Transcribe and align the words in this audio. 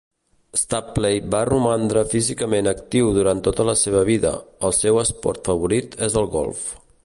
Stapley 0.59 1.19
va 1.35 1.41
romandre 1.49 2.03
físicament 2.15 2.69
actiu 2.73 3.11
durant 3.19 3.43
tota 3.49 3.69
la 3.69 3.77
seva 3.83 4.01
vida, 4.09 4.33
el 4.71 4.77
seu 4.81 5.01
esport 5.07 5.51
favorit 5.53 5.99
és 6.09 6.21
el 6.23 6.31
golf. 6.39 6.69